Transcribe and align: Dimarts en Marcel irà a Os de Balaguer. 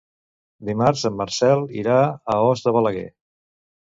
Dimarts 0.69 1.03
en 1.09 1.13
Marcel 1.19 1.61
irà 1.81 1.97
a 2.37 2.39
Os 2.47 2.65
de 2.65 2.73
Balaguer. 2.79 3.05